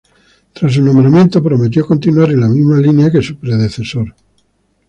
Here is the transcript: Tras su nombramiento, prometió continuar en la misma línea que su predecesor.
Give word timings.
Tras 0.53 0.73
su 0.73 0.81
nombramiento, 0.81 1.43
prometió 1.43 1.85
continuar 1.85 2.31
en 2.31 2.39
la 2.39 2.47
misma 2.49 2.77
línea 2.79 3.11
que 3.11 3.21
su 3.21 3.37
predecesor. 3.37 4.15